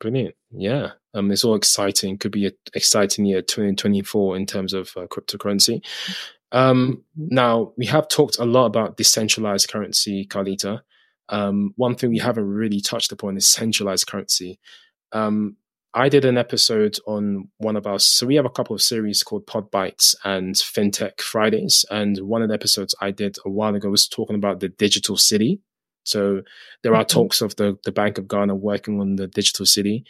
[0.00, 0.92] brilliant, yeah.
[1.14, 2.18] Um, it's all exciting.
[2.18, 5.84] Could be an exciting year, 2024, in terms of uh, cryptocurrency.
[6.52, 7.34] Um, mm-hmm.
[7.34, 10.82] now, we have talked a lot about decentralized currency, Carlita.
[11.28, 14.58] Um, one thing we haven't really touched upon is centralized currency.
[15.12, 15.56] Um,
[15.94, 19.22] I did an episode on one of our, so we have a couple of series
[19.22, 21.84] called Pod Bites and FinTech Fridays.
[21.90, 25.16] And one of the episodes I did a while ago was talking about the digital
[25.16, 25.60] cedi.
[26.04, 26.42] So
[26.82, 27.18] there are mm-hmm.
[27.18, 30.04] talks of the, the Bank of Ghana working on the digital cedi.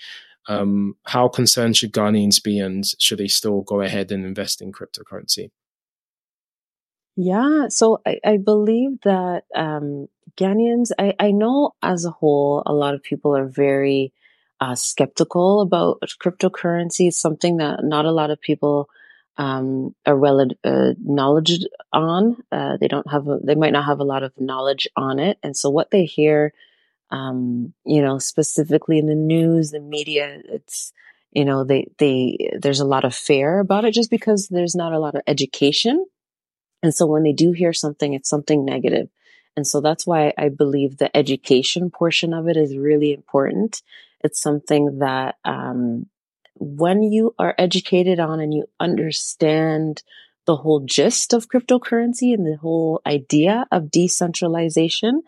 [0.49, 4.73] Um, how concerned should Ghanaians be and should they still go ahead and invest in
[4.73, 5.51] cryptocurrency?
[7.17, 12.73] Yeah, so I, I believe that um, Ghanaians, I, I know as a whole, a
[12.73, 14.13] lot of people are very
[14.61, 17.09] uh, skeptical about cryptocurrency.
[17.09, 18.89] It's something that not a lot of people
[19.37, 21.61] um, are well uh, knowledge
[21.93, 22.43] on.
[22.51, 25.39] Uh, they don't have, a, they might not have a lot of knowledge on it.
[25.43, 26.53] And so what they hear,
[27.11, 30.93] um, you know, specifically in the news, the media, it's,
[31.31, 34.93] you know, they, they, there's a lot of fear about it just because there's not
[34.93, 36.05] a lot of education.
[36.83, 39.09] And so when they do hear something, it's something negative.
[39.57, 43.83] And so that's why I believe the education portion of it is really important.
[44.23, 46.07] It's something that, um,
[46.55, 50.03] when you are educated on and you understand
[50.45, 55.23] the whole gist of cryptocurrency and the whole idea of decentralization,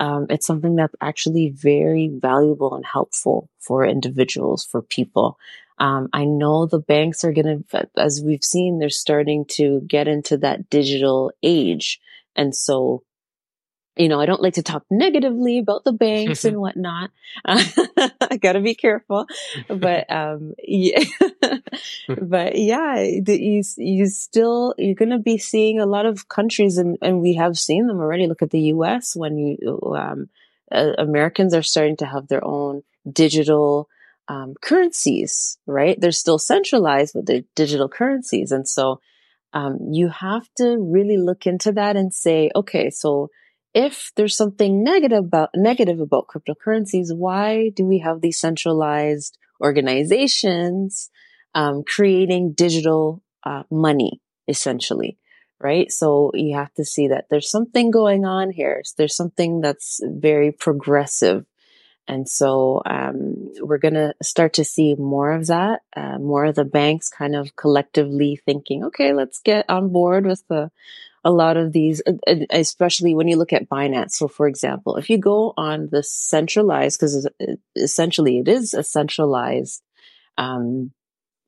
[0.00, 5.38] um, it's something that's actually very valuable and helpful for individuals, for people.
[5.78, 10.08] Um, I know the banks are going to, as we've seen, they're starting to get
[10.08, 12.00] into that digital age.
[12.34, 13.04] And so
[13.96, 17.10] you know, I don't like to talk negatively about the banks and whatnot.
[17.44, 19.26] I gotta be careful,
[19.68, 21.04] but, um, yeah,
[22.08, 26.96] but yeah, you, you still, you're going to be seeing a lot of countries and,
[27.02, 28.26] and we have seen them already.
[28.26, 30.28] Look at the US when you, um,
[30.70, 33.88] uh, Americans are starting to have their own digital,
[34.28, 36.00] um, currencies, right?
[36.00, 38.52] They're still centralized, but they're digital currencies.
[38.52, 39.00] And so,
[39.52, 43.28] um, you have to really look into that and say, okay, so,
[43.74, 51.10] if there's something negative about negative about cryptocurrencies, why do we have these centralized organizations
[51.54, 55.18] um, creating digital uh, money essentially?
[55.60, 55.92] Right.
[55.92, 58.82] So you have to see that there's something going on here.
[58.98, 61.46] There's something that's very progressive.
[62.08, 66.56] And so, um, we're going to start to see more of that, uh, more of
[66.56, 70.72] the banks kind of collectively thinking, okay, let's get on board with the,
[71.24, 72.02] a lot of these,
[72.50, 74.12] especially when you look at Binance.
[74.12, 77.28] So for example, if you go on the centralized, because
[77.76, 79.82] essentially it is a centralized,
[80.36, 80.92] um,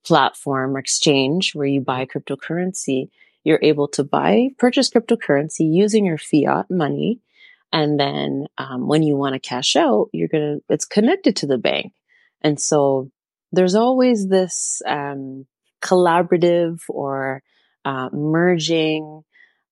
[0.07, 3.09] platform or exchange where you buy cryptocurrency,
[3.43, 7.21] you're able to buy, purchase cryptocurrency using your fiat money.
[7.73, 11.47] And then, um, when you want to cash out, you're going to, it's connected to
[11.47, 11.93] the bank.
[12.43, 13.11] And so
[13.51, 15.47] there's always this, um,
[15.83, 17.43] collaborative or,
[17.85, 19.23] uh, merging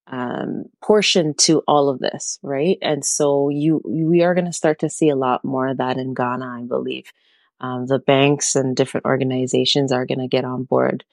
[0.07, 2.79] um, portion to all of this, right?
[2.83, 5.97] And so you, we are going to start to see a lot more of that
[5.97, 7.13] in Ghana, I believe.
[7.61, 11.05] Um, the banks and different organizations are going to get on board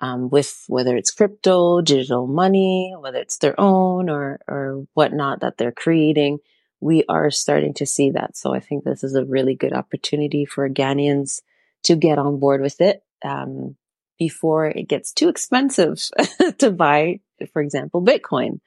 [0.00, 5.56] um, with whether it's crypto, digital money, whether it's their own or or whatnot that
[5.56, 6.38] they're creating.
[6.80, 10.44] We are starting to see that, so I think this is a really good opportunity
[10.44, 11.40] for Ghanaians
[11.84, 13.76] to get on board with it um,
[14.18, 15.98] before it gets too expensive
[16.58, 17.20] to buy
[17.52, 18.60] for example, Bitcoin.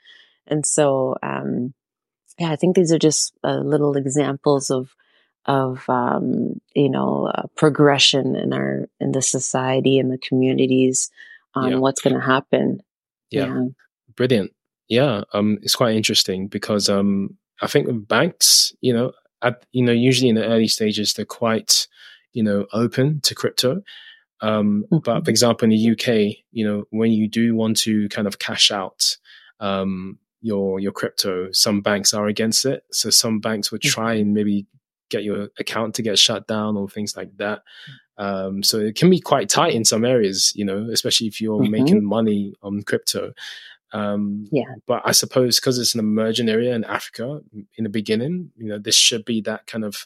[0.47, 1.73] And so, um,
[2.39, 4.95] yeah, I think these are just uh, little examples of,
[5.45, 11.09] of, um, you know, uh, progression in our, in the society and the communities
[11.53, 11.77] on yeah.
[11.77, 12.81] what's going to happen.
[13.29, 13.47] Yeah.
[13.47, 13.63] yeah.
[14.15, 14.51] Brilliant.
[14.87, 15.23] Yeah.
[15.33, 19.91] Um, it's quite interesting because, um, I think with banks, you know, at, you know,
[19.91, 21.87] usually in the early stages, they're quite,
[22.33, 23.81] you know, open to crypto.
[24.41, 24.97] Um, mm-hmm.
[25.03, 28.39] But for example, in the UK, you know, when you do want to kind of
[28.39, 29.17] cash out
[29.59, 32.83] um, your your crypto, some banks are against it.
[32.91, 34.21] So some banks would try mm-hmm.
[34.21, 34.67] and maybe
[35.09, 37.63] get your account to get shut down or things like that.
[38.17, 41.61] Um, so it can be quite tight in some areas, you know, especially if you're
[41.61, 41.71] mm-hmm.
[41.71, 43.33] making money on crypto.
[43.93, 44.65] Um, yeah.
[44.85, 47.41] But I suppose because it's an emerging area in Africa
[47.77, 50.05] in the beginning, you know, this should be that kind of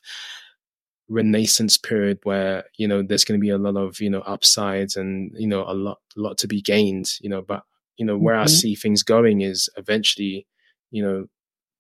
[1.12, 4.96] renaissance period where you know there's going to be a lot of you know upsides
[4.96, 7.64] and you know a lot lot to be gained you know but
[7.98, 8.44] you know where mm-hmm.
[8.44, 10.48] i see things going is eventually
[10.90, 11.26] you know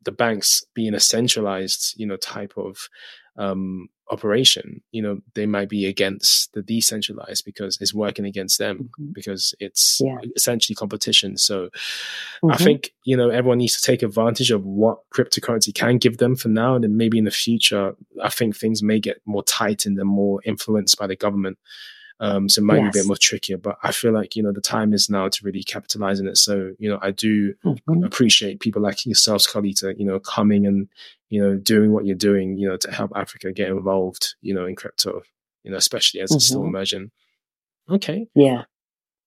[0.03, 2.89] the banks being a centralized you know type of
[3.37, 8.77] um operation you know they might be against the decentralized because it's working against them
[8.77, 9.11] mm-hmm.
[9.13, 10.17] because it's yeah.
[10.35, 12.51] essentially competition so mm-hmm.
[12.51, 16.35] i think you know everyone needs to take advantage of what cryptocurrency can give them
[16.35, 19.97] for now and then maybe in the future i think things may get more tightened
[19.97, 21.57] and more influenced by the government
[22.21, 22.93] um, so it might yes.
[22.93, 25.27] be a bit more trickier, but I feel like, you know, the time is now
[25.27, 26.37] to really capitalize on it.
[26.37, 28.03] So, you know, I do mm-hmm.
[28.03, 30.87] appreciate people like yourselves, Carlita, you know, coming and,
[31.29, 34.67] you know, doing what you're doing, you know, to help Africa get involved, you know,
[34.67, 35.23] in crypto,
[35.63, 36.35] you know, especially as mm-hmm.
[36.35, 37.09] it's still emerging.
[37.89, 38.27] Okay.
[38.35, 38.65] Yeah.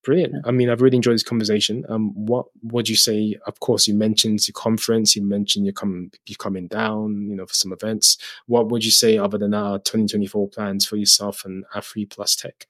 [0.05, 0.35] Brilliant.
[0.45, 1.83] I mean, I've really enjoyed this conversation.
[1.89, 3.37] Um, what would you say?
[3.45, 5.17] Of course, you mentioned your conference.
[5.17, 8.17] You mentioned you're coming, you're coming down, you know, for some events.
[8.45, 12.67] What would you say other than our 2024 plans for yourself and Afri Plus Tech?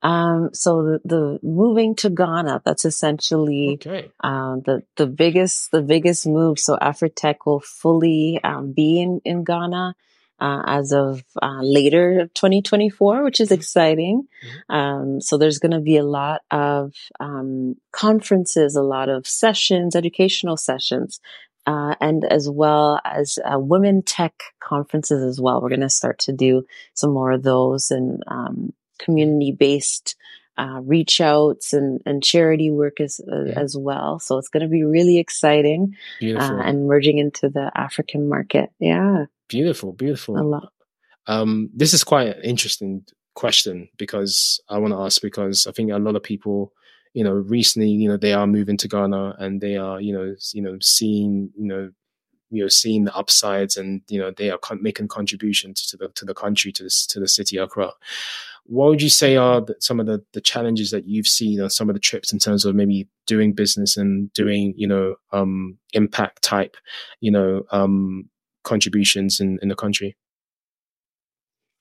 [0.00, 4.10] Um, so the, the moving to Ghana, that's essentially, okay.
[4.22, 6.58] um, the, the biggest, the biggest move.
[6.58, 9.96] So Afritech will fully, um, be in, in Ghana.
[10.40, 13.54] uh, as of uh, later 2024, which is mm-hmm.
[13.54, 14.28] exciting.
[14.44, 14.74] Mm-hmm.
[14.74, 19.96] Um, so there's going to be a lot of um, conferences, a lot of sessions,
[19.96, 21.20] educational sessions.
[21.68, 25.60] Uh, and as well as uh, women tech conferences as well.
[25.60, 30.16] We're going to start to do some more of those and um, community based
[30.56, 33.60] uh, reach outs and, and charity work as, uh, yeah.
[33.60, 34.18] as well.
[34.18, 38.70] So it's going to be really exciting uh, and merging into the African market.
[38.78, 39.26] Yeah.
[39.48, 40.38] Beautiful, beautiful.
[40.38, 40.72] A lot.
[41.26, 43.04] Um, this is quite an interesting
[43.34, 46.72] question because I want to ask because I think a lot of people,
[47.14, 50.34] you know, recently, you know, they are moving to Ghana and they are, you know,
[50.52, 51.90] you know, seeing, you know,
[52.50, 56.08] you know, seeing the upsides and you know they are con- making contributions to the
[56.14, 57.92] to the country to this to the city Accra.
[58.64, 61.70] What would you say are the, some of the, the challenges that you've seen on
[61.70, 65.78] some of the trips in terms of maybe doing business and doing you know um,
[65.92, 66.76] impact type
[67.20, 68.28] you know um,
[68.64, 70.16] contributions in, in the country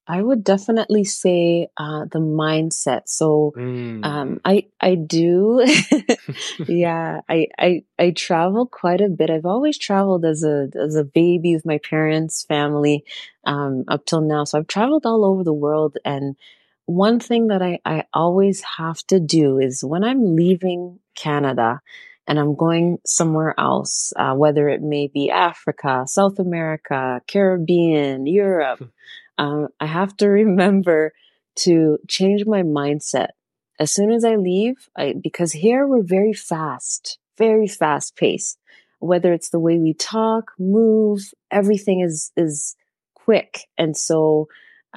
[0.08, 3.04] I would definitely say uh, the mindset.
[3.06, 4.06] So mm.
[4.06, 5.66] um, I I do,
[6.68, 7.22] yeah.
[7.28, 9.30] I, I I travel quite a bit.
[9.30, 13.04] I've always traveled as a as a baby with my parents' family
[13.46, 14.46] um, up till now.
[14.46, 16.38] So I've traveled all over the world, and
[16.86, 21.82] one thing that I, I always have to do is when I'm leaving Canada
[22.28, 28.90] and I'm going somewhere else, uh, whether it may be Africa, South America, Caribbean, Europe,
[29.38, 31.14] um, I have to remember
[31.58, 33.30] to change my mindset
[33.80, 34.90] as soon as I leave.
[34.96, 38.60] I, because here we're very fast, very fast paced.
[39.00, 41.22] Whether it's the way we talk, move,
[41.52, 42.76] everything is is
[43.14, 44.48] quick, and so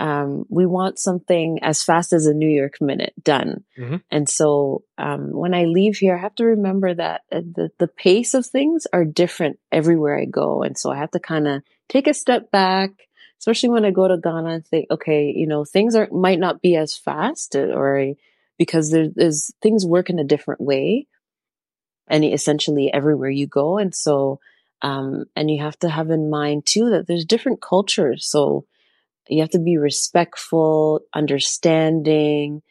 [0.00, 3.64] um, we want something as fast as a New York minute done.
[3.78, 3.96] Mm-hmm.
[4.10, 7.88] And so um, when I leave here, I have to remember that uh, the, the
[7.88, 10.62] pace of things are different everywhere I go.
[10.62, 12.90] And so I have to kind of take a step back,
[13.40, 16.60] especially when I go to Ghana and think, okay, you know, things are might not
[16.60, 18.12] be as fast uh, or
[18.58, 21.06] because there's things work in a different way.
[22.06, 23.78] And essentially everywhere you go.
[23.78, 24.40] And so,
[24.82, 28.26] um, and you have to have in mind too that there's different cultures.
[28.26, 28.66] So,
[29.28, 32.62] you have to be respectful, understanding,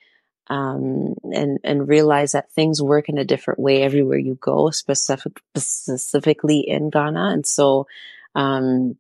[0.48, 5.40] um, and and realize that things work in a different way everywhere you go, specific,
[5.56, 7.30] specifically in Ghana.
[7.32, 7.88] And so,
[8.36, 8.98] um,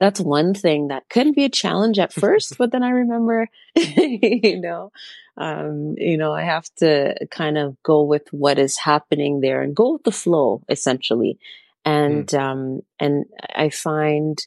[0.00, 4.60] that's one thing that could be a challenge at first, but then I remember, you
[4.60, 4.90] know,
[5.36, 9.76] um, you know, I have to kind of go with what is happening there and
[9.76, 11.38] go with the flow, essentially.
[11.84, 12.40] And mm.
[12.40, 14.38] um, and I find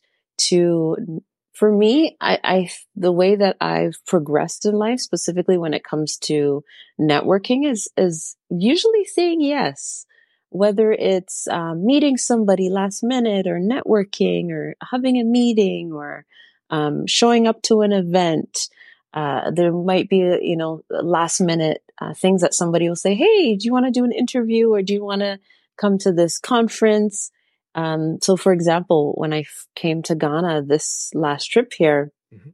[0.50, 1.22] to
[1.54, 6.18] for me, I, I, the way that I've progressed in life, specifically when it comes
[6.24, 6.64] to
[7.00, 10.06] networking is, is usually saying yes.
[10.54, 16.26] Whether it's um, meeting somebody last minute or networking or having a meeting or
[16.70, 18.70] um, showing up to an event,
[19.16, 23.56] uh, there might be, you know, last minute uh, things that somebody will say, Hey,
[23.56, 25.40] do you want to do an interview or do you want to
[25.76, 27.32] come to this conference?
[27.76, 32.52] Um, so for example, when I f- came to Ghana this last trip here, mm-hmm.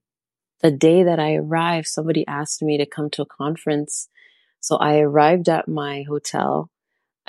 [0.61, 4.07] the day that I arrived, somebody asked me to come to a conference.
[4.61, 6.69] So I arrived at my hotel.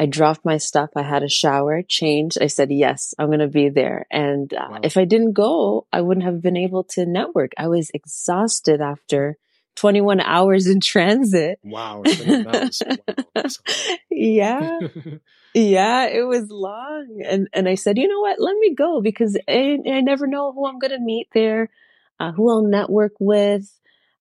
[0.00, 0.88] I dropped my stuff.
[0.96, 2.38] I had a shower, changed.
[2.40, 4.06] I said, yes, I'm going to be there.
[4.10, 4.80] And uh, wow.
[4.82, 7.52] if I didn't go, I wouldn't have been able to network.
[7.58, 9.36] I was exhausted after
[9.76, 11.58] 21 hours in transit.
[11.62, 12.02] Wow.
[12.06, 12.68] wow.
[14.10, 14.78] yeah.
[15.52, 17.24] Yeah, it was long.
[17.26, 18.38] And, and I said, you know what?
[18.38, 21.70] Let me go because I, I never know who I'm going to meet there,
[22.20, 23.68] uh, who I'll network with,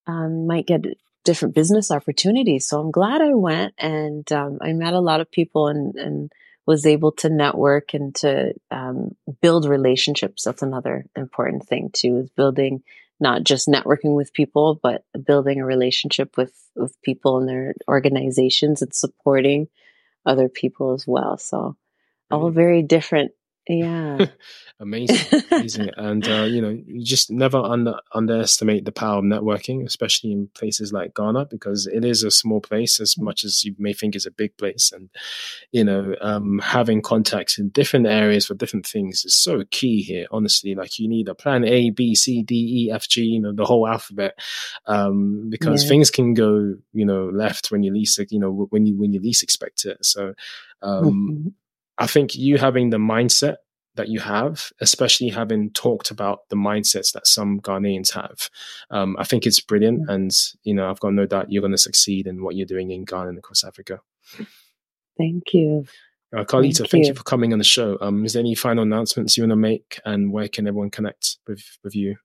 [0.07, 0.87] um, might get
[1.29, 2.67] different business opportunities.
[2.67, 6.31] So I'm glad I went and, um, I met a lot of people and, and
[6.65, 10.43] was able to network and to, um, build relationships.
[10.43, 12.81] That's another important thing too, is building
[13.19, 18.81] not just networking with people, but building a relationship with, with people and their organizations
[18.81, 19.67] and supporting
[20.25, 21.37] other people as well.
[21.37, 21.75] So
[22.31, 23.31] all very different
[23.69, 24.25] yeah.
[24.79, 25.41] amazing.
[25.51, 25.91] Amazing.
[25.95, 30.49] and, uh, you know, you just never under, underestimate the power of networking, especially in
[30.55, 34.15] places like Ghana, because it is a small place as much as you may think
[34.15, 34.91] is a big place.
[34.91, 35.09] And,
[35.71, 40.25] you know, um, having contacts in different areas for different things is so key here,
[40.31, 40.73] honestly.
[40.73, 43.65] Like you need a plan A, B, C, D, E, F, G, you know, the
[43.65, 44.33] whole alphabet.
[44.87, 45.89] Um, because yeah.
[45.89, 49.21] things can go, you know, left when you least, you know, when you, when you
[49.21, 50.03] least expect it.
[50.03, 50.33] So,
[50.81, 51.47] um, mm-hmm
[51.99, 53.57] I think you having the mindset
[53.95, 58.49] that you have, especially having talked about the mindsets that some Ghanaians have,
[58.89, 60.07] um, I think it's brilliant.
[60.07, 60.13] Mm.
[60.13, 60.31] And,
[60.63, 63.03] you know, I've got no doubt you're going to succeed in what you're doing in
[63.03, 63.99] Ghana and across Africa.
[65.17, 65.85] Thank you.
[66.35, 67.09] Uh, Carlita, thank, thank you.
[67.09, 67.15] you.
[67.15, 67.97] for coming on the show.
[67.99, 71.37] Um, is there any final announcements you want to make and where can everyone connect
[71.47, 72.15] with, with you?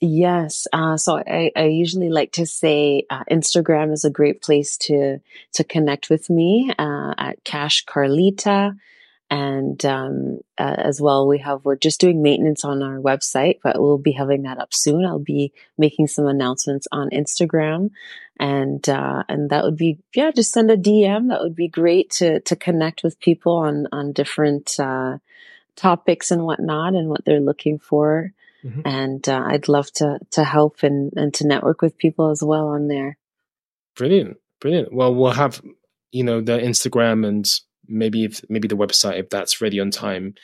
[0.00, 0.66] Yes.
[0.72, 5.18] Uh, so I, I usually like to say uh, Instagram is a great place to
[5.52, 8.76] to connect with me uh, at Cash Carlita.
[9.30, 13.98] And um, as well, we have we're just doing maintenance on our website, but we'll
[13.98, 15.04] be having that up soon.
[15.04, 17.90] I'll be making some announcements on Instagram,
[18.38, 21.30] and uh, and that would be yeah, just send a DM.
[21.30, 25.18] That would be great to to connect with people on on different uh,
[25.74, 28.32] topics and whatnot, and what they're looking for.
[28.64, 28.80] Mm-hmm.
[28.84, 32.68] And uh, I'd love to to help and and to network with people as well
[32.68, 33.18] on there.
[33.96, 34.92] Brilliant, brilliant.
[34.92, 35.60] Well, we'll have
[36.12, 37.46] you know the Instagram and
[37.88, 40.34] maybe if maybe the website if that's ready on time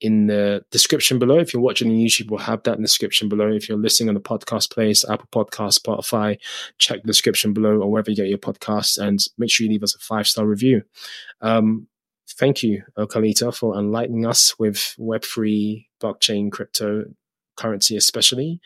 [0.00, 3.28] in the description below if you're watching on youtube we'll have that in the description
[3.28, 6.38] below if you're listening on the podcast place apple podcast spotify
[6.78, 9.82] check the description below or wherever you get your podcasts and make sure you leave
[9.82, 10.82] us a five star review
[11.40, 11.86] um,
[12.28, 17.04] thank you Carlita, for enlightening us with web3 blockchain crypto
[17.60, 18.60] currency especially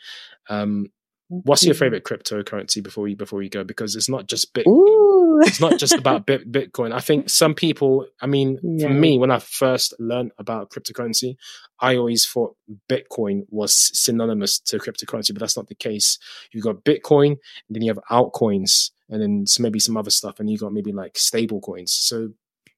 [0.49, 0.87] um,
[1.27, 5.05] what's your favorite cryptocurrency before we before we go because it's not just bitcoin
[5.41, 6.93] it's not just about bit, Bitcoin.
[6.93, 8.87] I think some people, I mean, yeah.
[8.87, 11.35] for me, when I first learned about cryptocurrency,
[11.79, 12.55] I always thought
[12.89, 16.17] Bitcoin was synonymous to cryptocurrency, but that's not the case.
[16.51, 17.39] You've got Bitcoin, and
[17.69, 21.17] then you have altcoins, and then maybe some other stuff, and you've got maybe like
[21.17, 21.91] stable coins.
[21.91, 22.29] So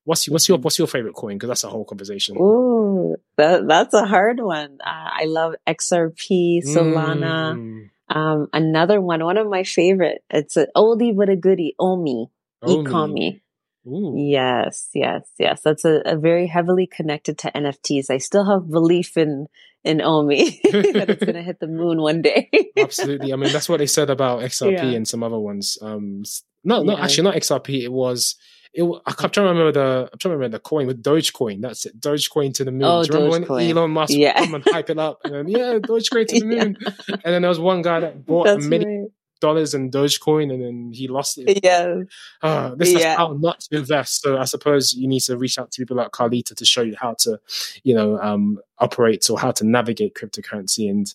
[0.08, 1.36] what's your, what's your what's your favorite coin?
[1.36, 2.38] Because that's a whole conversation.
[2.38, 4.78] Ooh, that that's a hard one.
[4.84, 7.56] Uh, I love XRP, Solana.
[7.56, 7.90] Mm.
[8.10, 10.24] Um, another one, one of my favorite.
[10.30, 12.32] It's an oldie but a goodie, Omi.
[12.64, 13.42] Ecomi.
[13.90, 15.62] Yes, yes, yes.
[15.64, 18.10] That's a, a, very heavily connected to NFTs.
[18.10, 19.48] I still have belief in
[19.84, 22.50] in Omi that it's going to hit the moon one day.
[22.78, 23.32] Absolutely.
[23.32, 24.84] I mean, that's what they said about XRP yeah.
[24.86, 25.78] and some other ones.
[25.82, 26.24] Um,
[26.64, 27.04] no, no, yeah.
[27.04, 27.84] actually, not XRP.
[27.84, 28.36] It was.
[28.78, 30.10] It, I'm trying to remember the.
[30.14, 31.62] I'm trying to remember the coin with Dogecoin.
[31.62, 32.00] That's it.
[32.00, 32.84] Dogecoin to the moon.
[32.84, 34.38] Oh, Do you remember when Elon Musk yeah.
[34.38, 35.20] come and hype it up?
[35.24, 36.78] And then, yeah, Dogecoin to the moon.
[37.08, 40.52] And then there was one guy that bought That's a million, right dollars in Dogecoin
[40.54, 41.60] and then he lost it.
[41.64, 42.02] Yeah.
[42.42, 43.12] Uh, this yeah.
[43.12, 44.22] is how not to invest.
[44.22, 46.96] So I suppose you need to reach out to people like Carlita to show you
[47.00, 47.40] how to,
[47.84, 50.90] you know, um, operate or how to navigate cryptocurrency.
[50.90, 51.14] And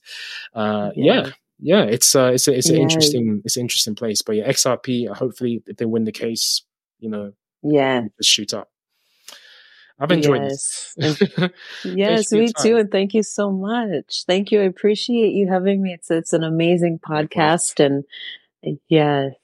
[0.54, 1.14] uh, yeah.
[1.14, 1.30] yeah.
[1.58, 2.82] yeah it's uh, it's a, it's an yeah.
[2.82, 5.08] interesting it's an interesting place, but yeah, XRP.
[5.08, 6.62] Hopefully, if they win the case,
[6.98, 7.32] you know,
[7.62, 8.68] yeah, just shoot up.
[9.98, 10.94] I've enjoyed yes.
[10.96, 11.22] this.
[11.84, 12.76] yes, me too.
[12.76, 14.24] And thank you so much.
[14.26, 14.60] Thank you.
[14.60, 15.92] I appreciate you having me.
[15.92, 18.04] It's it's an amazing podcast, and
[18.88, 19.38] yeah, it's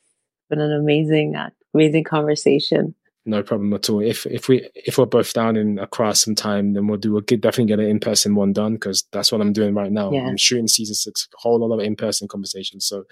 [0.51, 2.95] been an amazing, uh, amazing conversation.
[3.25, 4.01] No problem at all.
[4.01, 7.23] If if we if we're both down in across some time, then we'll do a
[7.23, 10.11] good definitely get an in person one done because that's what I'm doing right now.
[10.11, 10.27] Yeah.
[10.27, 12.87] I'm shooting season six, a whole lot of in person conversations.
[12.87, 13.05] So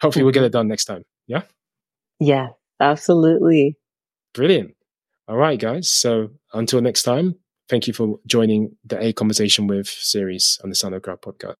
[0.00, 1.04] hopefully we'll get it done next time.
[1.26, 1.42] Yeah.
[2.18, 2.48] Yeah,
[2.80, 3.76] absolutely.
[4.34, 4.74] Brilliant.
[5.28, 5.88] All right, guys.
[5.88, 7.34] So until next time,
[7.68, 11.54] thank you for joining the A Conversation with series on the Sound of Accra podcast.